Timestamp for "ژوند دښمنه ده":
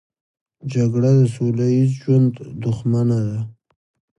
2.01-3.39